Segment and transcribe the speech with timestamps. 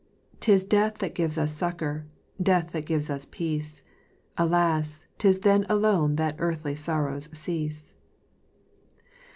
[0.39, 2.07] 'Tis death that gives us succor,
[2.41, 3.83] death that gives us peace
[4.35, 7.93] I Alas I 'tis then alone that earthly sorrows cease